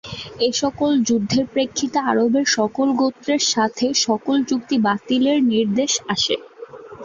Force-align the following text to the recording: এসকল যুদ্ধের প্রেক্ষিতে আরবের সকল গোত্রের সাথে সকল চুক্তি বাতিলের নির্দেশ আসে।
এসকল 0.47 0.91
যুদ্ধের 1.07 1.45
প্রেক্ষিতে 1.53 1.99
আরবের 2.09 2.45
সকল 2.51 2.87
গোত্রের 2.99 3.41
সাথে 3.49 3.85
সকল 4.05 4.37
চুক্তি 4.49 4.75
বাতিলের 4.85 5.39
নির্দেশ 5.51 5.91
আসে। 6.13 6.35